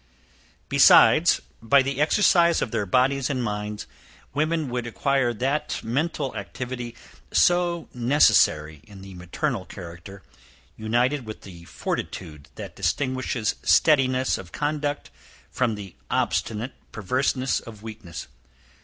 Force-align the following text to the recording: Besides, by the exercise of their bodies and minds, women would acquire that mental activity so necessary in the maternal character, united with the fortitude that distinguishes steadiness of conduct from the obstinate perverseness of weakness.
Besides, 0.67 1.41
by 1.61 1.83
the 1.83 2.01
exercise 2.01 2.59
of 2.63 2.71
their 2.71 2.87
bodies 2.87 3.29
and 3.29 3.43
minds, 3.43 3.85
women 4.33 4.67
would 4.69 4.87
acquire 4.87 5.31
that 5.31 5.79
mental 5.83 6.35
activity 6.35 6.95
so 7.31 7.87
necessary 7.93 8.81
in 8.85 9.03
the 9.03 9.13
maternal 9.13 9.63
character, 9.63 10.23
united 10.75 11.23
with 11.27 11.41
the 11.41 11.65
fortitude 11.65 12.47
that 12.55 12.75
distinguishes 12.75 13.53
steadiness 13.61 14.39
of 14.39 14.51
conduct 14.51 15.11
from 15.51 15.75
the 15.75 15.95
obstinate 16.09 16.73
perverseness 16.91 17.59
of 17.59 17.83
weakness. 17.83 18.25